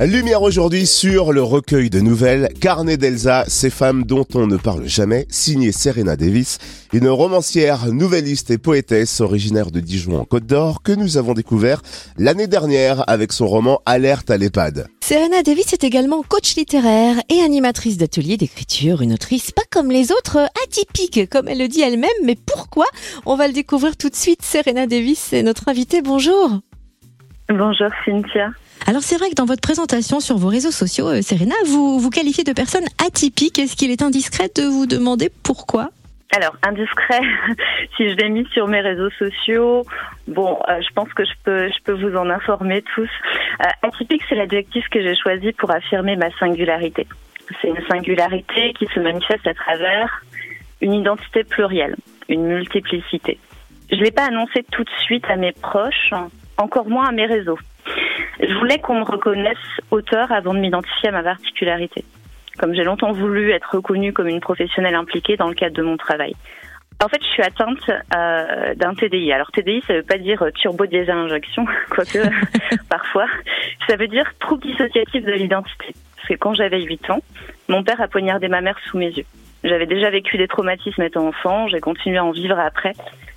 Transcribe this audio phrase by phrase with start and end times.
[0.00, 4.88] Lumière aujourd'hui sur le recueil de nouvelles Carnet d'Elsa, ces femmes dont on ne parle
[4.88, 6.58] jamais, signé Serena Davis,
[6.92, 11.80] une romancière, nouvelliste et poétesse originaire de Dijon en Côte d'Or que nous avons découvert
[12.18, 14.88] l'année dernière avec son roman Alerte à l'EHPAD.
[15.00, 20.10] Serena Davis est également coach littéraire et animatrice d'ateliers d'écriture, une autrice pas comme les
[20.10, 22.86] autres, atypique comme elle le dit elle-même, mais pourquoi?
[23.26, 24.42] On va le découvrir tout de suite.
[24.42, 26.02] Serena Davis est notre invitée.
[26.02, 26.58] Bonjour.
[27.48, 28.50] Bonjour Cynthia.
[28.86, 32.10] Alors c'est vrai que dans votre présentation sur vos réseaux sociaux, euh, Serena, vous vous
[32.10, 33.58] qualifiez de personne atypique.
[33.58, 35.88] Est-ce qu'il est indiscret de vous demander pourquoi?
[36.36, 37.20] Alors, indiscret,
[37.96, 39.84] si je l'ai mis sur mes réseaux sociaux,
[40.26, 43.08] bon, euh, je pense que je peux, je peux vous en informer tous.
[43.60, 47.06] Euh, atypique, c'est l'adjectif que j'ai choisi pour affirmer ma singularité.
[47.62, 50.24] C'est une singularité qui se manifeste à travers
[50.80, 51.94] une identité plurielle,
[52.28, 53.38] une multiplicité.
[53.90, 56.12] Je ne l'ai pas annoncé tout de suite à mes proches,
[56.56, 57.58] encore moins à mes réseaux.
[58.54, 59.58] Je voulais qu'on me reconnaisse
[59.90, 62.04] auteur avant de m'identifier à ma particularité.
[62.56, 65.96] Comme j'ai longtemps voulu être reconnue comme une professionnelle impliquée dans le cadre de mon
[65.96, 66.34] travail.
[67.04, 69.32] En fait, je suis atteinte euh, d'un TDI.
[69.32, 72.18] Alors TDI, ça veut pas dire turbo diesel injection, quoique
[72.88, 73.26] parfois.
[73.88, 75.92] Ça veut dire trouble dissociatif de l'identité.
[76.16, 77.20] Parce que quand j'avais 8 ans,
[77.68, 79.26] mon père a poignardé ma mère sous mes yeux.
[79.64, 82.92] J'avais déjà vécu des traumatismes étant enfant, j'ai continué à en vivre après,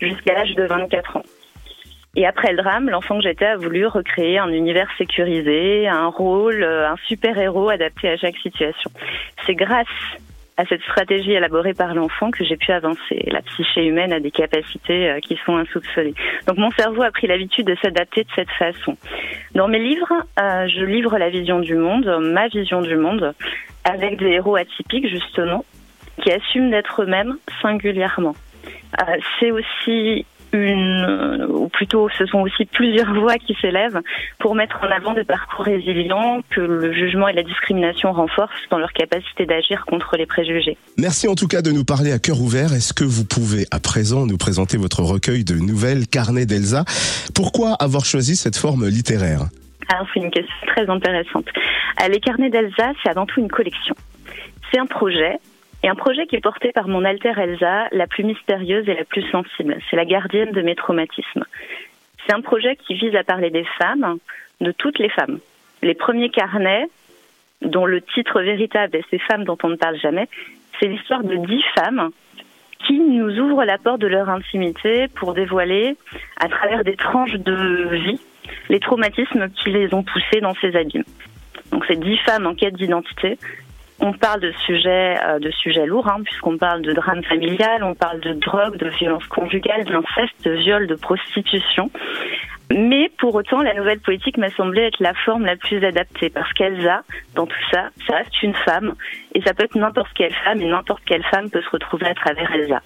[0.00, 1.22] jusqu'à l'âge de 24 ans.
[2.14, 6.62] Et après le drame, l'enfant que j'étais a voulu recréer un univers sécurisé, un rôle,
[6.62, 8.90] euh, un super-héros adapté à chaque situation.
[9.46, 9.86] C'est grâce
[10.58, 13.24] à cette stratégie élaborée par l'enfant que j'ai pu avancer.
[13.28, 16.12] La psyché humaine a des capacités euh, qui sont insoupçonnées.
[16.46, 18.98] Donc mon cerveau a pris l'habitude de s'adapter de cette façon.
[19.54, 23.32] Dans mes livres, euh, je livre la vision du monde, ma vision du monde,
[23.84, 25.64] avec des héros atypiques justement,
[26.20, 28.34] qui assument d'être eux-mêmes singulièrement.
[29.40, 34.00] c'est aussi une, ou plutôt ce sont aussi plusieurs voix qui s'élèvent
[34.38, 38.78] pour mettre en avant des parcours résilients que le jugement et la discrimination renforcent dans
[38.78, 40.76] leur capacité d'agir contre les préjugés.
[40.98, 42.72] Merci en tout cas de nous parler à cœur ouvert.
[42.72, 46.84] Est-ce que vous pouvez à présent nous présenter votre recueil de nouvelles Carnet d'Elsa?
[47.34, 49.42] Pourquoi avoir choisi cette forme littéraire?
[49.88, 51.46] Alors c'est une question très intéressante.
[52.02, 53.94] Euh, les Carnets d'Elsa, c'est avant tout une collection.
[54.72, 55.38] C'est un projet
[55.82, 59.04] et un projet qui est porté par mon alter Elsa, la plus mystérieuse et la
[59.04, 59.78] plus sensible.
[59.90, 61.44] C'est la gardienne de mes traumatismes.
[62.24, 64.18] C'est un projet qui vise à parler des femmes,
[64.60, 65.40] de toutes les femmes.
[65.82, 66.86] Les premiers carnets,
[67.62, 70.28] dont le titre véritable est Ces femmes dont on ne parle jamais,
[70.78, 72.10] c'est l'histoire de dix femmes
[72.86, 75.96] qui nous ouvrent la porte de leur intimité pour dévoiler,
[76.40, 78.20] à travers des tranches de vie,
[78.68, 81.04] les traumatismes qui les ont poussées dans ces abîmes.
[81.70, 83.38] Donc c'est dix femmes en quête d'identité
[84.02, 88.20] on parle de sujets, euh, sujets lourds, hein, puisqu'on parle de drame familial, on parle
[88.20, 91.88] de drogue, de violence conjugale, d'inceste, de viol, de prostitution.
[92.70, 96.52] Mais pour autant, la nouvelle politique m'a semblé être la forme la plus adaptée, parce
[96.54, 97.02] qu'Elsa,
[97.36, 98.94] dans tout ça, ça reste une femme,
[99.36, 102.14] et ça peut être n'importe quelle femme, et n'importe quelle femme peut se retrouver à
[102.14, 102.80] travers Elsa.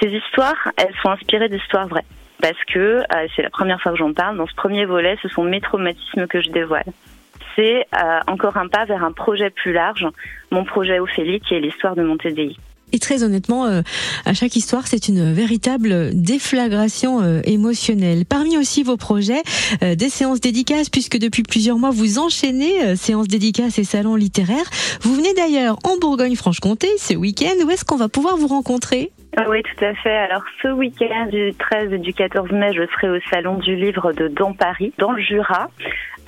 [0.00, 2.06] Ces histoires, elles sont inspirées d'histoires vraies,
[2.40, 4.36] parce que euh, c'est la première fois que j'en parle.
[4.36, 6.84] Dans ce premier volet, ce sont mes traumatismes que je dévoile
[7.56, 10.06] c'est euh, encore un pas vers un projet plus large,
[10.50, 12.56] mon projet Ophélie, qui est l'histoire de mon TDI.
[12.92, 13.82] Et très honnêtement, euh,
[14.24, 18.24] à chaque histoire, c'est une véritable déflagration euh, émotionnelle.
[18.26, 19.42] Parmi aussi vos projets,
[19.80, 24.68] des séances dédicaces, puisque depuis plusieurs mois, vous enchaînez séances dédicaces et salons littéraires.
[25.02, 27.54] Vous venez d'ailleurs en Bourgogne-Franche-Comté ce week-end.
[27.64, 29.12] Où est-ce qu'on va pouvoir vous rencontrer?
[29.48, 30.16] Oui, tout à fait.
[30.16, 34.12] Alors, ce week-end du 13 et du 14 mai, je serai au Salon du Livre
[34.12, 35.68] de Dans Paris, dans le Jura.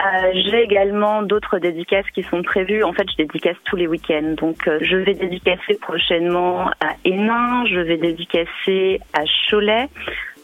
[0.01, 2.83] Euh, j'ai également d'autres dédicaces qui sont prévues.
[2.83, 4.35] En fait, je dédicace tous les week-ends.
[4.37, 9.89] Donc, euh, je vais dédicacer prochainement à Hénin, je vais dédicacer à Cholet,